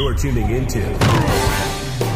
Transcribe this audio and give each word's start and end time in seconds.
You're 0.00 0.14
tuning 0.14 0.48
into 0.48 0.80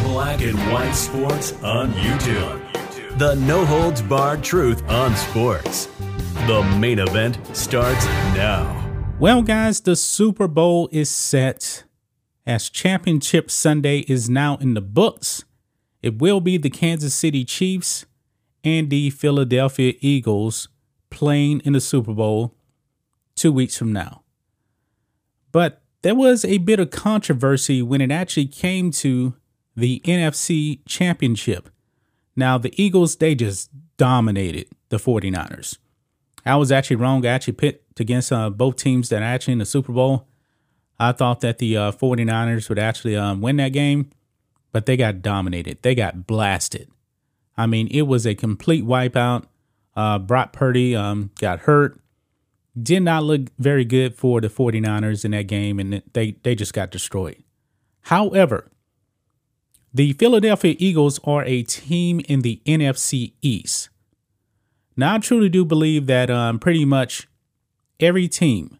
Black 0.05 0.41
and 0.41 0.57
White 0.73 0.93
Sports 0.93 1.53
on 1.61 1.91
YouTube. 1.91 3.19
The 3.19 3.35
no 3.35 3.63
holds 3.63 4.01
barred 4.01 4.43
truth 4.43 4.81
on 4.89 5.15
sports. 5.15 5.85
The 6.47 6.63
main 6.79 6.97
event 6.97 7.37
starts 7.55 8.03
now. 8.33 9.05
Well, 9.19 9.43
guys, 9.43 9.81
the 9.81 9.95
Super 9.95 10.47
Bowl 10.47 10.89
is 10.91 11.11
set 11.11 11.83
as 12.43 12.71
Championship 12.71 13.51
Sunday 13.51 13.99
is 14.07 14.31
now 14.31 14.57
in 14.57 14.73
the 14.73 14.81
books. 14.81 15.45
It 16.01 16.17
will 16.17 16.41
be 16.41 16.57
the 16.57 16.71
Kansas 16.71 17.13
City 17.13 17.45
Chiefs 17.45 18.07
and 18.63 18.89
the 18.89 19.11
Philadelphia 19.11 19.93
Eagles 20.01 20.69
playing 21.11 21.59
in 21.59 21.73
the 21.73 21.81
Super 21.81 22.15
Bowl 22.15 22.55
two 23.35 23.51
weeks 23.51 23.77
from 23.77 23.93
now. 23.93 24.23
But 25.51 25.83
there 26.05 26.13
was 26.13 26.45
a 26.45 26.59
bit 26.59 26.79
of 26.79 26.91
controversy 26.91 27.81
when 27.81 27.99
it 27.99 28.11
actually 28.11 28.45
came 28.45 28.91
to 28.91 29.33
the 29.75 30.01
NFC 30.05 30.81
Championship. 30.85 31.67
Now, 32.35 32.59
the 32.59 32.71
Eagles, 32.79 33.15
they 33.15 33.33
just 33.33 33.71
dominated 33.97 34.67
the 34.89 34.97
49ers. 34.97 35.79
I 36.45 36.57
was 36.57 36.71
actually 36.71 36.97
wrong. 36.97 37.25
I 37.25 37.29
actually 37.29 37.53
picked 37.53 37.99
against 37.99 38.31
uh, 38.31 38.51
both 38.51 38.75
teams 38.75 39.09
that 39.09 39.23
are 39.23 39.25
actually 39.25 39.53
in 39.53 39.57
the 39.57 39.65
Super 39.65 39.91
Bowl. 39.91 40.27
I 40.99 41.11
thought 41.11 41.41
that 41.41 41.57
the 41.57 41.75
uh, 41.75 41.91
49ers 41.91 42.69
would 42.69 42.77
actually 42.77 43.15
um, 43.15 43.41
win 43.41 43.57
that 43.57 43.69
game, 43.69 44.11
but 44.71 44.85
they 44.85 44.97
got 44.97 45.23
dominated. 45.23 45.81
They 45.81 45.95
got 45.95 46.27
blasted. 46.27 46.87
I 47.57 47.65
mean, 47.65 47.87
it 47.89 48.03
was 48.03 48.27
a 48.27 48.35
complete 48.35 48.85
wipeout. 48.85 49.45
Uh, 49.95 50.19
Brock 50.19 50.53
Purdy 50.53 50.95
um, 50.95 51.31
got 51.39 51.61
hurt 51.61 51.99
did 52.81 53.03
not 53.03 53.23
look 53.23 53.49
very 53.57 53.85
good 53.85 54.15
for 54.15 54.41
the 54.41 54.49
49ers 54.49 55.23
in 55.23 55.31
that 55.31 55.47
game, 55.47 55.79
and 55.79 56.01
they, 56.13 56.31
they 56.43 56.55
just 56.55 56.73
got 56.73 56.91
destroyed. 56.91 57.41
However, 58.01 58.69
the 59.93 60.13
Philadelphia 60.13 60.75
Eagles 60.77 61.19
are 61.23 61.43
a 61.45 61.63
team 61.63 62.19
in 62.27 62.41
the 62.41 62.61
NFC 62.65 63.33
East. 63.41 63.89
Now, 64.97 65.15
I 65.15 65.19
truly 65.19 65.49
do 65.49 65.63
believe 65.63 66.05
that 66.07 66.29
um, 66.29 66.59
pretty 66.59 66.85
much 66.85 67.27
every 67.99 68.27
team 68.27 68.77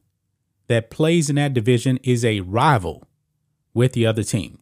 that 0.67 0.89
plays 0.89 1.29
in 1.29 1.35
that 1.37 1.53
division 1.53 1.99
is 2.03 2.25
a 2.25 2.41
rival 2.41 3.07
with 3.73 3.93
the 3.93 4.05
other 4.05 4.23
team. 4.23 4.59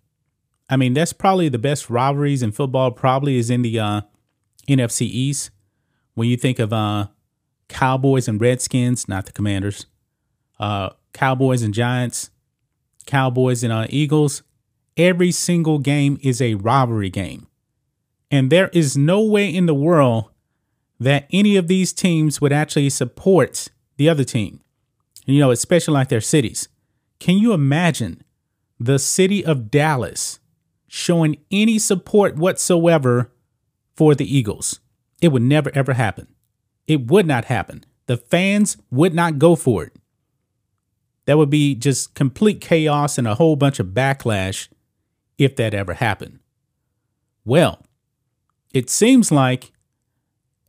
I 0.70 0.78
mean, 0.78 0.94
that's 0.94 1.14
probably 1.14 1.50
the 1.50 1.60
best 1.60 1.90
rivalries 1.90 2.42
in 2.42 2.52
football, 2.52 2.92
probably 2.92 3.38
is 3.38 3.50
in 3.50 3.62
the 3.62 3.80
uh, 3.80 4.02
NFC 4.68 5.02
East. 5.02 5.52
When 6.16 6.28
you 6.28 6.38
think 6.38 6.60
of 6.60 6.72
uh, 6.72 7.08
Cowboys 7.74 8.28
and 8.28 8.40
Redskins, 8.40 9.08
not 9.10 9.26
the 9.26 9.32
Commanders. 9.32 9.88
Uh, 10.60 10.92
Cowboys 11.12 11.64
and 11.64 11.74
Giants, 11.74 12.30
Cowboys 13.06 13.64
and 13.64 13.74
uh, 13.74 13.88
Eagles. 13.90 14.44
Every 14.96 15.32
single 15.32 15.80
game 15.80 16.20
is 16.22 16.40
a 16.40 16.54
robbery 16.54 17.10
game. 17.10 17.48
And 18.30 18.52
there 18.52 18.70
is 18.70 18.96
no 18.96 19.22
way 19.22 19.50
in 19.50 19.66
the 19.66 19.74
world 19.74 20.30
that 21.00 21.28
any 21.34 21.58
of 21.58 21.68
these 21.68 21.94
teams 21.94 22.40
would 22.40 22.54
actually 22.54 22.90
support 22.92 23.70
the 23.98 24.08
other 24.08 24.24
team. 24.24 24.62
You 25.26 25.40
know, 25.40 25.52
especially 25.52 25.96
like 25.96 26.10
their 26.10 26.22
cities. 26.22 26.68
Can 27.20 27.38
you 27.38 27.54
imagine 27.54 28.24
the 28.80 29.00
city 29.00 29.44
of 29.44 29.72
Dallas 29.72 30.40
showing 30.88 31.38
any 31.50 31.80
support 31.80 32.36
whatsoever 32.36 33.32
for 33.96 34.14
the 34.14 34.26
Eagles? 34.38 34.80
It 35.22 35.30
would 35.30 35.42
never, 35.42 35.72
ever 35.74 35.94
happen. 35.94 36.28
It 36.88 37.08
would 37.08 37.26
not 37.26 37.46
happen. 37.46 37.86
The 38.08 38.18
fans 38.18 38.78
would 38.92 39.14
not 39.14 39.40
go 39.40 39.56
for 39.56 39.86
it. 39.86 39.94
That 41.26 41.38
would 41.38 41.50
be 41.50 41.74
just 41.76 42.14
complete 42.16 42.60
chaos 42.60 43.18
and 43.18 43.28
a 43.28 43.36
whole 43.36 43.56
bunch 43.56 43.80
of 43.80 43.88
backlash 43.88 44.68
if 45.38 45.56
that 45.56 45.74
ever 45.74 45.94
happened. 45.94 46.40
Well, 47.46 47.82
it 48.74 48.90
seems 48.90 49.32
like 49.32 49.72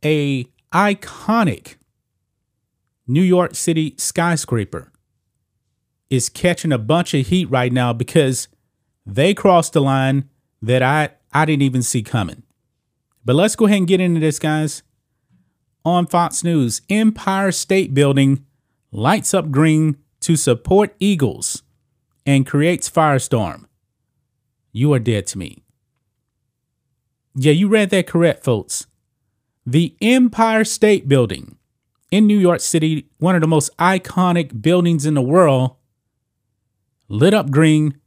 a 0.03 0.45
iconic 0.73 1.75
New 3.07 3.21
York 3.21 3.55
City 3.55 3.95
skyscraper 3.97 4.91
is 6.09 6.29
catching 6.29 6.71
a 6.71 6.77
bunch 6.77 7.13
of 7.13 7.27
heat 7.27 7.45
right 7.45 7.73
now 7.73 7.91
because 7.91 8.47
they 9.05 9.33
crossed 9.33 9.73
the 9.73 9.81
line 9.81 10.29
that 10.61 10.81
I 10.81 11.09
I 11.33 11.43
didn't 11.45 11.63
even 11.63 11.83
see 11.83 12.01
coming. 12.01 12.43
But 13.25 13.35
let's 13.35 13.55
go 13.55 13.65
ahead 13.65 13.79
and 13.79 13.87
get 13.87 13.99
into 13.99 14.21
this, 14.21 14.39
guys 14.39 14.83
on 15.85 16.07
Fox 16.07 16.43
News 16.43 16.81
Empire 16.89 17.51
State 17.51 17.93
Building 17.93 18.43
lights 18.91 19.33
up 19.33 19.51
green 19.51 19.97
to 20.21 20.35
support 20.35 20.95
Eagles 20.99 21.61
and 22.25 22.47
creates 22.47 22.89
firestorm. 22.89 23.65
You 24.71 24.91
are 24.93 24.99
dead 24.99 25.27
to 25.27 25.37
me. 25.37 25.63
Yeah, 27.35 27.51
you 27.51 27.67
read 27.67 27.91
that 27.91 28.07
correct, 28.07 28.43
folks. 28.43 28.87
The 29.65 29.95
Empire 30.01 30.63
State 30.63 31.07
Building 31.07 31.57
in 32.09 32.25
New 32.25 32.37
York 32.37 32.61
City, 32.61 33.07
one 33.19 33.35
of 33.35 33.41
the 33.41 33.47
most 33.47 33.75
iconic 33.77 34.61
buildings 34.61 35.05
in 35.05 35.13
the 35.13 35.21
world, 35.21 35.75
lit 37.07 37.33
up 37.33 37.51
green 37.51 37.99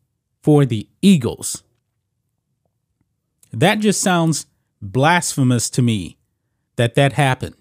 for 0.42 0.64
the 0.64 0.88
Eagles. 1.00 1.62
That 3.52 3.78
just 3.78 4.00
sounds 4.00 4.46
blasphemous 4.80 5.70
to 5.70 5.82
me 5.82 6.18
that 6.76 6.94
that 6.94 7.14
happened 7.14 7.56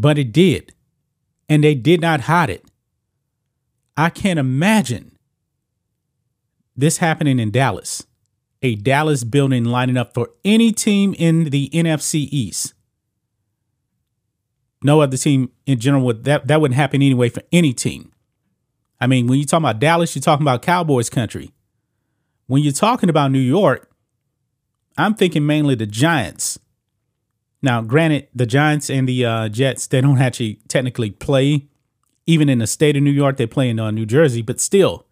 but 0.00 0.16
it 0.16 0.32
did. 0.32 0.72
And 1.48 1.64
they 1.64 1.74
did 1.74 2.00
not 2.00 2.22
hide 2.22 2.50
it. 2.50 2.64
I 3.96 4.10
can't 4.10 4.38
imagine 4.38 5.18
this 6.76 6.98
happening 6.98 7.40
in 7.40 7.50
Dallas, 7.50 8.06
a 8.62 8.76
Dallas 8.76 9.24
building 9.24 9.64
lining 9.64 9.96
up 9.96 10.14
for 10.14 10.30
any 10.44 10.70
team 10.70 11.14
in 11.18 11.44
the 11.44 11.68
NFC 11.70 12.28
East. 12.30 12.74
No 14.84 15.00
other 15.00 15.16
team 15.16 15.50
in 15.66 15.80
general 15.80 16.04
would 16.04 16.22
that 16.24 16.46
that 16.46 16.60
wouldn't 16.60 16.76
happen 16.76 17.02
anyway 17.02 17.28
for 17.28 17.42
any 17.50 17.72
team. 17.72 18.12
I 19.00 19.08
mean, 19.08 19.26
when 19.26 19.40
you 19.40 19.44
talk 19.44 19.58
about 19.58 19.80
Dallas, 19.80 20.14
you're 20.14 20.22
talking 20.22 20.44
about 20.44 20.62
Cowboys 20.62 21.10
country. 21.10 21.50
When 22.46 22.62
you're 22.62 22.72
talking 22.72 23.10
about 23.10 23.32
New 23.32 23.40
York, 23.40 23.90
I'm 24.96 25.14
thinking 25.14 25.44
mainly 25.44 25.74
the 25.74 25.86
Giants 25.86 26.60
now, 27.60 27.80
granted, 27.82 28.28
the 28.34 28.46
Giants 28.46 28.88
and 28.88 29.08
the 29.08 29.24
uh, 29.24 29.48
Jets, 29.48 29.86
they 29.86 30.00
don't 30.00 30.20
actually 30.20 30.60
technically 30.68 31.10
play. 31.10 31.66
Even 32.26 32.48
in 32.48 32.58
the 32.58 32.66
state 32.66 32.96
of 32.96 33.02
New 33.02 33.10
York, 33.10 33.36
they 33.36 33.46
play 33.46 33.68
in 33.68 33.80
uh, 33.80 33.90
New 33.90 34.06
Jersey, 34.06 34.42
but 34.42 34.60
still, 34.60 35.06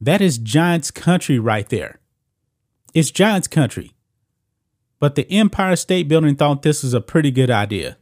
that 0.00 0.20
is 0.20 0.38
Giants 0.38 0.90
country 0.90 1.38
right 1.38 1.68
there. 1.68 2.00
It's 2.94 3.10
Giants 3.10 3.46
country. 3.46 3.92
But 4.98 5.14
the 5.14 5.30
Empire 5.30 5.76
State 5.76 6.08
Building 6.08 6.36
thought 6.36 6.62
this 6.62 6.82
was 6.82 6.94
a 6.94 7.00
pretty 7.00 7.30
good 7.30 7.50
idea. 7.50 7.98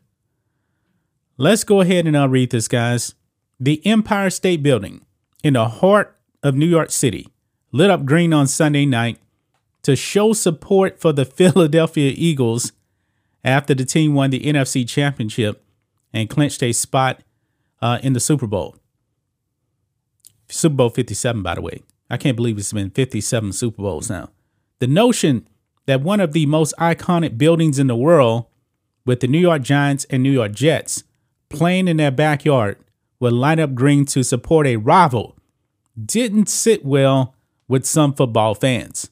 Let's 1.37 1.65
go 1.65 1.81
ahead 1.81 2.07
and 2.07 2.17
I'll 2.17 2.29
read 2.29 2.51
this, 2.51 2.69
guys. 2.69 3.15
The 3.61 3.85
Empire 3.87 4.31
State 4.31 4.63
Building 4.63 5.05
in 5.45 5.55
the 5.55 5.69
heart 5.69 6.17
of 6.43 6.55
New 6.55 6.67
York 6.67 6.91
City 6.91 7.29
lit 7.71 7.91
up 7.91 8.05
green 8.05 8.33
on 8.33 8.47
Sunday 8.47 8.87
night 8.87 9.19
to 9.83 9.95
show 9.95 10.33
support 10.33 11.01
for 11.01 11.13
the 11.13 11.25
Philadelphia 11.27 12.13
Eagles 12.17 12.73
after 13.45 13.75
the 13.75 13.85
team 13.85 14.15
won 14.15 14.31
the 14.31 14.41
NFC 14.41 14.89
Championship 14.89 15.65
and 16.13 16.29
clinched 16.29 16.63
a 16.63 16.73
spot 16.73 17.23
uh, 17.81 17.99
in 18.03 18.13
the 18.13 18.21
Super 18.21 18.47
Bowl. 18.47 18.77
Super 20.49 20.77
Bowl 20.77 20.91
57, 20.91 21.43
by 21.43 21.55
the 21.55 21.63
way. 21.63 21.83
I 22.11 22.17
can't 22.17 22.37
believe 22.37 22.59
it's 22.59 22.73
been 22.73 22.91
57 22.91 23.53
Super 23.53 23.83
Bowls 23.83 24.09
now. 24.09 24.31
The 24.79 24.87
notion 24.87 25.47
that 25.87 26.01
one 26.01 26.21
of 26.21 26.33
the 26.33 26.47
most 26.47 26.75
iconic 26.79 27.37
buildings 27.37 27.79
in 27.79 27.87
the 27.87 27.97
world, 27.97 28.47
with 29.05 29.21
the 29.21 29.27
New 29.27 29.39
York 29.39 29.63
Giants 29.63 30.07
and 30.11 30.23
New 30.23 30.31
York 30.33 30.53
Jets 30.53 31.05
playing 31.49 31.89
in 31.89 31.97
their 31.97 32.11
backyard, 32.11 32.79
would 33.21 33.33
light 33.33 33.59
up 33.59 33.75
green 33.75 34.05
to 34.07 34.23
support 34.23 34.67
a 34.67 34.77
rival 34.77 35.39
didn't 36.05 36.49
sit 36.49 36.85
well 36.85 37.35
with 37.67 37.85
some 37.85 38.15
football 38.15 38.55
fans. 38.55 39.11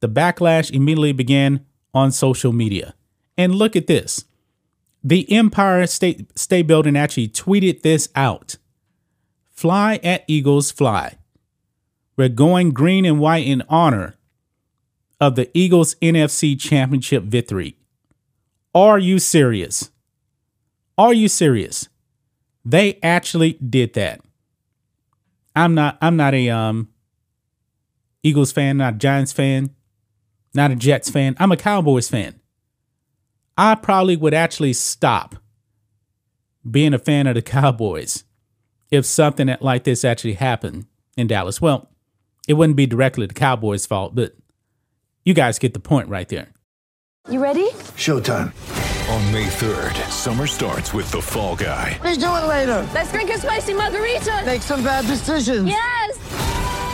The 0.00 0.08
backlash 0.08 0.70
immediately 0.70 1.12
began 1.12 1.64
on 1.92 2.12
social 2.12 2.52
media. 2.52 2.94
And 3.36 3.54
look 3.54 3.74
at 3.76 3.86
this. 3.86 4.24
The 5.02 5.30
Empire 5.30 5.86
State 5.86 6.38
State 6.38 6.66
Building 6.66 6.96
actually 6.96 7.28
tweeted 7.28 7.82
this 7.82 8.08
out. 8.14 8.56
Fly 9.50 10.00
at 10.02 10.24
Eagles 10.26 10.70
fly. 10.70 11.18
We're 12.16 12.28
going 12.28 12.70
green 12.70 13.04
and 13.04 13.20
white 13.20 13.46
in 13.46 13.62
honor 13.68 14.16
of 15.20 15.34
the 15.36 15.50
Eagles 15.52 15.94
NFC 15.96 16.58
Championship 16.58 17.24
victory. 17.24 17.76
Are 18.74 18.98
you 18.98 19.18
serious? 19.18 19.90
Are 20.96 21.12
you 21.12 21.28
serious? 21.28 21.88
They 22.64 22.98
actually 23.02 23.54
did 23.54 23.94
that. 23.94 24.20
I'm 25.54 25.74
not 25.74 25.98
I'm 26.00 26.16
not 26.16 26.34
a 26.34 26.50
um 26.50 26.88
Eagles 28.22 28.52
fan, 28.52 28.78
not 28.78 28.94
a 28.94 28.98
Giants 28.98 29.32
fan, 29.32 29.70
not 30.54 30.70
a 30.70 30.76
Jets 30.76 31.10
fan. 31.10 31.36
I'm 31.38 31.52
a 31.52 31.56
Cowboys 31.56 32.08
fan. 32.08 32.40
I 33.56 33.74
probably 33.74 34.16
would 34.16 34.34
actually 34.34 34.72
stop 34.72 35.36
being 36.68 36.94
a 36.94 36.98
fan 36.98 37.26
of 37.26 37.34
the 37.34 37.42
Cowboys 37.56 38.24
if 38.90 39.04
something 39.06 39.54
like 39.60 39.84
this 39.84 40.04
actually 40.04 40.34
happened 40.34 40.86
in 41.16 41.26
Dallas. 41.26 41.60
Well, 41.60 41.88
it 42.48 42.54
wouldn't 42.54 42.76
be 42.76 42.86
directly 42.86 43.26
the 43.26 43.34
Cowboys' 43.34 43.86
fault, 43.86 44.14
but 44.14 44.34
you 45.24 45.34
guys 45.34 45.58
get 45.58 45.72
the 45.72 45.80
point 45.80 46.08
right 46.08 46.28
there. 46.28 46.48
You 47.30 47.42
ready? 47.42 47.70
Showtime. 47.96 48.52
On 49.10 49.32
May 49.32 49.46
3rd, 49.46 49.94
summer 50.10 50.46
starts 50.46 50.92
with 50.92 51.10
The 51.10 51.20
Fall 51.20 51.56
Guy. 51.56 51.98
Let's 52.02 52.18
do 52.18 52.26
it 52.26 52.46
later. 52.46 52.86
Let's 52.94 53.12
drink 53.12 53.30
a 53.30 53.38
spicy 53.38 53.74
margarita. 53.74 54.42
Make 54.44 54.62
some 54.62 54.82
bad 54.82 55.06
decisions. 55.06 55.68
Yes. 55.68 56.13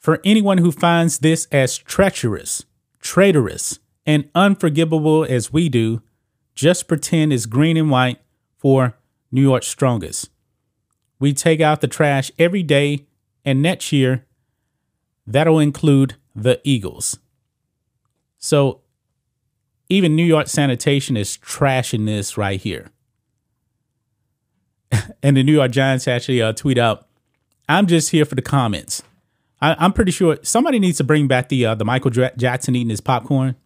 For 0.00 0.18
anyone 0.24 0.58
who 0.58 0.72
finds 0.72 1.18
this 1.18 1.46
as 1.52 1.76
treacherous, 1.76 2.64
traitorous, 3.00 3.80
and 4.06 4.30
unforgivable 4.34 5.24
as 5.24 5.52
we 5.52 5.68
do, 5.68 6.02
just 6.54 6.88
pretend 6.88 7.34
it's 7.34 7.44
green 7.44 7.76
and 7.76 7.90
white 7.90 8.18
for 8.56 8.96
New 9.30 9.42
York's 9.42 9.68
strongest. 9.68 10.30
We 11.18 11.34
take 11.34 11.60
out 11.60 11.82
the 11.82 11.86
trash 11.86 12.32
every 12.38 12.62
day, 12.62 13.06
and 13.44 13.60
next 13.60 13.92
year, 13.92 14.24
that'll 15.26 15.58
include 15.58 16.16
the 16.34 16.62
Eagles. 16.64 17.18
So, 18.38 18.80
even 19.90 20.16
New 20.16 20.24
York 20.24 20.48
Sanitation 20.48 21.14
is 21.14 21.36
trashing 21.36 22.06
this 22.06 22.38
right 22.38 22.58
here. 22.58 22.88
and 25.22 25.36
the 25.36 25.42
New 25.42 25.52
York 25.52 25.72
Giants 25.72 26.08
actually 26.08 26.40
uh, 26.40 26.54
tweet 26.54 26.78
out, 26.78 27.06
"I'm 27.68 27.86
just 27.86 28.12
here 28.12 28.24
for 28.24 28.34
the 28.34 28.42
comments." 28.42 29.02
I, 29.60 29.76
I'm 29.78 29.92
pretty 29.92 30.10
sure 30.10 30.38
somebody 30.42 30.78
needs 30.78 30.98
to 30.98 31.04
bring 31.04 31.28
back 31.28 31.48
the 31.48 31.66
uh, 31.66 31.74
the 31.74 31.84
Michael 31.84 32.10
Jackson 32.10 32.74
eating 32.74 32.90
his 32.90 33.00
popcorn. 33.00 33.56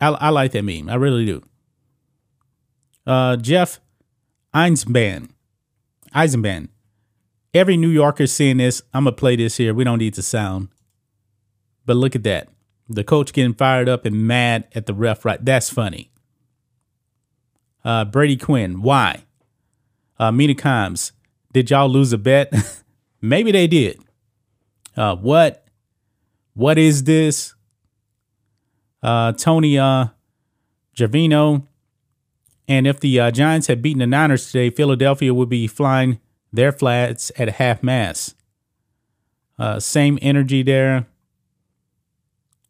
I, 0.00 0.08
I 0.08 0.28
like 0.30 0.52
that 0.52 0.62
meme. 0.62 0.88
I 0.88 0.94
really 0.94 1.24
do. 1.24 1.42
Uh, 3.06 3.36
Jeff 3.36 3.80
Eisenband, 4.54 5.30
Eisenband. 6.14 6.68
Every 7.54 7.76
New 7.76 7.88
Yorker 7.88 8.26
seeing 8.26 8.56
this, 8.56 8.82
I'm 8.94 9.04
gonna 9.04 9.14
play 9.14 9.36
this 9.36 9.58
here. 9.58 9.74
We 9.74 9.84
don't 9.84 9.98
need 9.98 10.14
the 10.14 10.22
sound, 10.22 10.68
but 11.84 11.96
look 11.96 12.16
at 12.16 12.22
that. 12.22 12.48
The 12.88 13.04
coach 13.04 13.32
getting 13.32 13.54
fired 13.54 13.88
up 13.88 14.06
and 14.06 14.26
mad 14.26 14.66
at 14.74 14.86
the 14.86 14.94
ref. 14.94 15.24
Right, 15.24 15.44
that's 15.44 15.68
funny. 15.68 16.10
Uh, 17.84 18.04
Brady 18.04 18.36
Quinn, 18.36 18.80
why? 18.80 19.24
Uh, 20.18 20.32
Mina 20.32 20.54
Kimes, 20.54 21.12
did 21.52 21.70
y'all 21.70 21.88
lose 21.88 22.12
a 22.12 22.18
bet? 22.18 22.52
Maybe 23.20 23.52
they 23.52 23.66
did. 23.66 24.00
Uh, 24.96 25.16
what? 25.16 25.64
What 26.54 26.78
is 26.78 27.04
this? 27.04 27.54
Uh, 29.02 29.32
Tony 29.32 29.78
uh, 29.78 30.06
Javino. 30.96 31.66
And 32.68 32.86
if 32.86 33.00
the 33.00 33.18
uh, 33.18 33.30
Giants 33.30 33.66
had 33.66 33.82
beaten 33.82 33.98
the 33.98 34.06
Niners 34.06 34.46
today, 34.46 34.70
Philadelphia 34.70 35.34
would 35.34 35.48
be 35.48 35.66
flying 35.66 36.20
their 36.52 36.72
flats 36.72 37.32
at 37.36 37.48
half 37.50 37.82
mast. 37.82 38.34
Uh, 39.58 39.80
same 39.80 40.18
energy 40.22 40.62
there. 40.62 41.06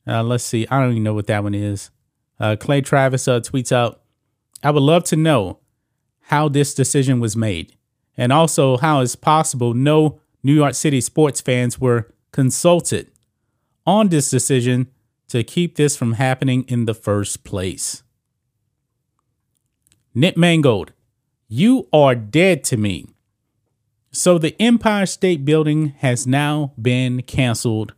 Uh, 0.06 0.22
let's 0.22 0.44
see. 0.44 0.66
I 0.70 0.80
don't 0.80 0.92
even 0.92 1.02
know 1.02 1.14
what 1.14 1.26
that 1.26 1.42
one 1.42 1.54
is. 1.54 1.90
Uh, 2.40 2.56
Clay 2.58 2.80
Travis 2.80 3.28
uh, 3.28 3.40
tweets 3.40 3.70
out, 3.70 4.02
I 4.62 4.70
would 4.70 4.82
love 4.82 5.04
to 5.04 5.16
know 5.16 5.58
how 6.26 6.48
this 6.48 6.74
decision 6.74 7.20
was 7.20 7.36
made, 7.36 7.76
and 8.16 8.32
also 8.32 8.76
how 8.78 9.00
it's 9.00 9.16
possible 9.16 9.74
no 9.74 10.20
New 10.42 10.54
York 10.54 10.74
City 10.74 11.00
sports 11.00 11.40
fans 11.40 11.78
were 11.80 12.12
consulted 12.32 13.10
on 13.86 14.08
this 14.08 14.30
decision 14.30 14.88
to 15.28 15.42
keep 15.42 15.76
this 15.76 15.96
from 15.96 16.14
happening 16.14 16.64
in 16.68 16.84
the 16.84 16.94
first 16.94 17.44
place. 17.44 18.02
Nick 20.14 20.36
Mangold, 20.36 20.92
you 21.48 21.88
are 21.92 22.14
dead 22.14 22.64
to 22.64 22.76
me. 22.76 23.06
So 24.10 24.36
the 24.36 24.54
Empire 24.60 25.06
State 25.06 25.44
Building 25.44 25.94
has 25.98 26.26
now 26.26 26.74
been 26.80 27.22
canceled 27.22 27.94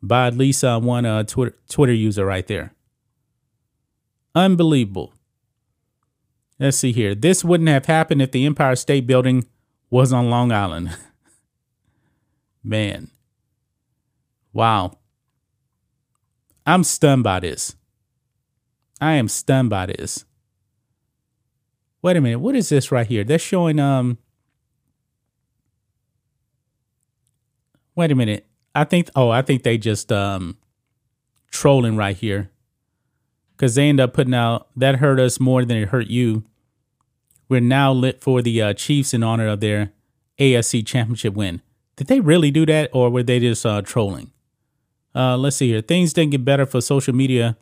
by 0.00 0.28
at 0.28 0.36
least 0.36 0.62
uh, 0.62 0.78
one 0.78 1.04
uh, 1.04 1.24
Twitter, 1.24 1.56
Twitter 1.68 1.92
user 1.92 2.24
right 2.24 2.46
there. 2.46 2.72
Unbelievable. 4.34 5.12
Let's 6.60 6.76
see 6.76 6.92
here. 6.92 7.14
This 7.16 7.44
wouldn't 7.44 7.68
have 7.68 7.86
happened 7.86 8.22
if 8.22 8.30
the 8.30 8.46
Empire 8.46 8.76
State 8.76 9.06
Building 9.06 9.46
was 9.90 10.12
on 10.12 10.30
Long 10.30 10.52
Island. 10.52 10.96
Man. 12.64 13.10
Wow. 14.54 14.98
I'm 16.66 16.82
stunned 16.82 17.22
by 17.22 17.40
this. 17.40 17.76
I 19.00 19.14
am 19.14 19.28
stunned 19.28 19.68
by 19.68 19.86
this. 19.86 20.24
Wait 22.00 22.16
a 22.16 22.20
minute. 22.20 22.38
What 22.38 22.56
is 22.56 22.70
this 22.70 22.90
right 22.90 23.06
here? 23.06 23.22
They're 23.22 23.38
showing 23.38 23.78
um 23.78 24.18
Wait 27.94 28.10
a 28.10 28.14
minute. 28.14 28.46
I 28.74 28.84
think 28.84 29.10
oh, 29.14 29.30
I 29.30 29.42
think 29.42 29.62
they 29.62 29.76
just 29.76 30.10
um 30.10 30.56
trolling 31.50 31.96
right 31.96 32.16
here. 32.16 32.50
Cuz 33.58 33.74
they 33.74 33.88
end 33.88 34.00
up 34.00 34.14
putting 34.14 34.34
out 34.34 34.68
that 34.74 34.96
hurt 34.96 35.20
us 35.20 35.38
more 35.38 35.64
than 35.64 35.76
it 35.76 35.88
hurt 35.88 36.06
you. 36.06 36.44
We're 37.48 37.60
now 37.60 37.92
lit 37.92 38.22
for 38.22 38.40
the 38.40 38.62
uh, 38.62 38.72
Chiefs 38.72 39.12
in 39.12 39.22
honor 39.22 39.48
of 39.48 39.60
their 39.60 39.92
AFC 40.38 40.84
championship 40.84 41.34
win. 41.34 41.60
Did 41.96 42.08
they 42.08 42.20
really 42.20 42.50
do 42.50 42.66
that 42.66 42.90
or 42.92 43.10
were 43.10 43.22
they 43.22 43.40
just 43.40 43.64
uh, 43.64 43.82
trolling? 43.82 44.32
Uh, 45.14 45.36
let's 45.36 45.56
see 45.56 45.68
here. 45.68 45.80
Things 45.80 46.12
didn't 46.12 46.32
get 46.32 46.44
better 46.44 46.66
for 46.66 46.80
social 46.80 47.14
media 47.14 47.56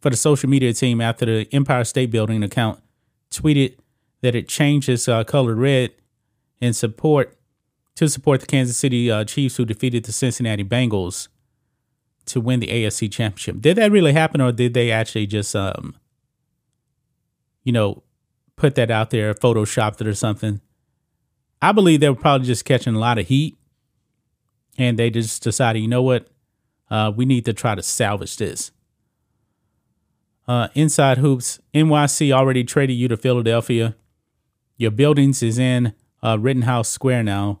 for 0.00 0.10
the 0.10 0.16
social 0.16 0.48
media 0.48 0.72
team 0.72 1.00
after 1.00 1.26
the 1.26 1.48
Empire 1.52 1.84
State 1.84 2.10
Building 2.10 2.42
account 2.42 2.80
tweeted 3.30 3.76
that 4.20 4.34
it 4.34 4.48
changed 4.48 4.88
its 4.88 5.08
uh, 5.08 5.24
color 5.24 5.54
red 5.54 5.92
in 6.60 6.72
support 6.72 7.36
to 7.96 8.08
support 8.08 8.40
the 8.40 8.46
Kansas 8.46 8.76
City 8.76 9.10
uh, 9.10 9.24
Chiefs 9.24 9.56
who 9.56 9.64
defeated 9.64 10.04
the 10.04 10.12
Cincinnati 10.12 10.64
Bengals 10.64 11.28
to 12.26 12.40
win 12.40 12.60
the 12.60 12.68
AFC 12.68 13.10
championship. 13.10 13.60
Did 13.60 13.76
that 13.76 13.90
really 13.90 14.12
happen 14.12 14.40
or 14.40 14.52
did 14.52 14.74
they 14.74 14.90
actually 14.90 15.26
just 15.26 15.54
um 15.56 15.96
you 17.64 17.72
know 17.72 18.02
put 18.56 18.74
that 18.74 18.90
out 18.90 19.10
there, 19.10 19.34
photoshopped 19.34 20.00
it 20.00 20.06
or 20.06 20.14
something? 20.14 20.60
I 21.60 21.72
believe 21.72 22.00
they 22.00 22.08
were 22.08 22.14
probably 22.14 22.46
just 22.46 22.64
catching 22.64 22.94
a 22.94 22.98
lot 22.98 23.18
of 23.18 23.26
heat 23.26 23.57
and 24.78 24.98
they 24.98 25.10
just 25.10 25.42
decided, 25.42 25.80
you 25.80 25.88
know 25.88 26.02
what? 26.02 26.28
Uh, 26.88 27.12
we 27.14 27.26
need 27.26 27.44
to 27.44 27.52
try 27.52 27.74
to 27.74 27.82
salvage 27.82 28.36
this. 28.36 28.70
Uh, 30.46 30.68
Inside 30.74 31.18
Hoops, 31.18 31.60
NYC 31.74 32.32
already 32.32 32.64
traded 32.64 32.96
you 32.96 33.08
to 33.08 33.16
Philadelphia. 33.16 33.96
Your 34.78 34.90
buildings 34.90 35.42
is 35.42 35.58
in 35.58 35.92
uh, 36.22 36.38
Rittenhouse 36.40 36.88
Square 36.88 37.24
now. 37.24 37.60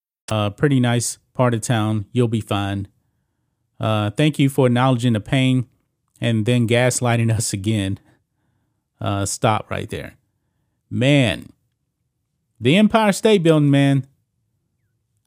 Uh, 0.31 0.49
pretty 0.49 0.79
nice 0.79 1.17
part 1.33 1.53
of 1.53 1.59
town. 1.59 2.05
You'll 2.13 2.29
be 2.29 2.39
fine. 2.39 2.87
Uh, 3.81 4.11
thank 4.11 4.39
you 4.39 4.47
for 4.47 4.67
acknowledging 4.67 5.11
the 5.13 5.19
pain 5.19 5.67
and 6.21 6.45
then 6.45 6.67
gaslighting 6.67 7.29
us 7.35 7.51
again. 7.51 7.99
Uh, 9.01 9.25
stop 9.25 9.69
right 9.69 9.89
there. 9.89 10.15
Man, 10.89 11.47
the 12.61 12.77
Empire 12.77 13.11
State 13.11 13.43
Building, 13.43 13.71
man, 13.71 14.07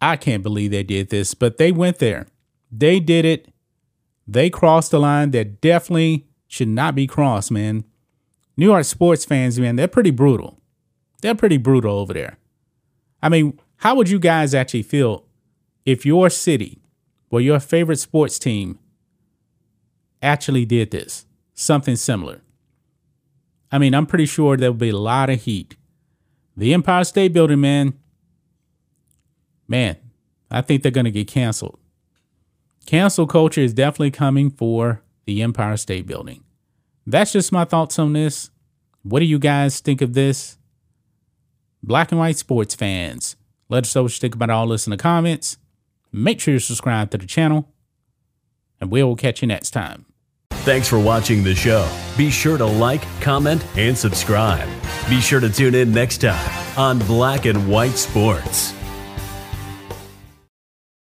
I 0.01 0.17
can't 0.17 0.43
believe 0.43 0.71
they 0.71 0.83
did 0.83 1.11
this, 1.11 1.35
but 1.35 1.59
they 1.59 1.71
went 1.71 1.99
there. 1.99 2.27
They 2.73 2.99
did 2.99 3.25
it. 3.25 3.49
They 4.27 4.49
crossed 4.49 4.91
the 4.91 5.01
line 5.01 5.33
that 5.33 5.61
definitely 5.61 6.27
should 6.47 6.69
not 6.69 6.95
be 6.95 7.07
crossed, 7.07 7.51
man. 7.51 7.85
New 8.57 8.67
York 8.67 8.85
sports 8.85 9.25
fans, 9.25 9.59
man, 9.61 9.77
they're 9.77 9.89
pretty 9.89 10.11
brutal. 10.11 10.61
They're 11.21 11.35
pretty 11.35 11.57
brutal 11.59 11.99
over 11.99 12.15
there. 12.15 12.39
I 13.23 13.29
mean, 13.29 13.59
how 13.79 13.95
would 13.95 14.09
you 14.09 14.19
guys 14.19 14.55
actually 14.55 14.83
feel 14.83 15.25
if 15.85 16.07
your 16.07 16.31
city 16.31 16.81
or 17.31 17.41
your 17.41 17.61
favorite 17.61 17.99
sports 17.99 18.39
team 18.39 18.79
actually 20.23 20.65
did 20.65 20.91
this? 20.91 21.27
Something 21.55 21.97
similar. 21.97 22.41
I 23.71 23.79
mean, 23.79 23.95
I'm 23.95 24.07
pretty 24.07 24.27
sure 24.27 24.57
there 24.57 24.71
would 24.73 24.79
be 24.79 24.91
a 24.91 24.97
lot 24.97 25.31
of 25.31 25.43
heat. 25.43 25.77
The 26.57 26.73
Empire 26.73 27.05
State 27.05 27.33
Building, 27.33 27.61
man, 27.61 27.95
man, 29.67 29.97
I 30.51 30.61
think 30.61 30.83
they're 30.83 30.93
going 30.93 31.05
to 31.05 31.11
get 31.11 31.27
canceled. 31.27 31.79
Cancel 32.87 33.27
culture 33.27 33.61
is 33.61 33.75
definitely 33.75 34.13
coming 34.13 34.51
for 34.51 35.03
the 35.25 35.43
Empire 35.43 35.77
State 35.77 36.07
Building. 36.07 36.45
That's 37.07 37.33
just 37.33 37.53
my 37.53 37.65
thoughts 37.65 37.99
on 37.99 38.13
this. 38.13 38.51
What 39.03 39.21
do 39.21 39.27
you 39.27 39.39
guys 39.39 39.81
think 39.81 40.01
of 40.01 40.15
this? 40.15 40.59
Black 41.83 42.13
and 42.13 42.19
white 42.19 42.37
sports 42.37 42.75
fans, 42.75 43.37
let 43.69 43.85
us 43.85 43.95
know 43.95 44.03
what 44.03 44.13
you 44.13 44.21
think 44.21 44.35
about 44.35 44.51
all 44.51 44.69
this 44.69 44.87
in 44.87 44.91
the 44.91 44.97
comments. 44.97 45.59
Make 46.13 46.41
sure 46.41 46.55
you 46.55 46.61
subscribe 46.61 47.11
to 47.11 47.19
the 47.19 47.27
channel, 47.27 47.69
and 48.81 48.91
we'll 48.91 49.17
catch 49.17 49.43
you 49.43 49.49
next 49.49 49.71
time. 49.71 50.07
Thanks 50.51 50.89
for 50.89 50.99
watching 50.99 51.45
the 51.45 51.55
show. 51.55 51.87
Be 52.17 52.31
sure 52.31 52.57
to 52.57 52.65
like, 52.65 53.03
comment, 53.21 53.65
and 53.77 53.97
subscribe. 53.97 54.69
Be 55.09 55.21
sure 55.21 55.41
to 55.41 55.51
tune 55.51 55.75
in 55.75 55.93
next 55.93 56.19
time 56.19 56.79
on 56.79 56.99
Black 57.01 57.45
and 57.45 57.69
White 57.69 57.97
Sports. 57.97 58.73